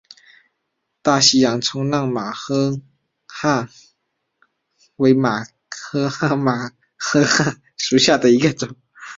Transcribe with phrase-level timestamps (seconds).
[1.03, 2.81] 大西洋冲浪马珂
[3.27, 3.69] 蛤
[4.95, 8.75] 为马珂蛤科马珂蛤属下的一个种。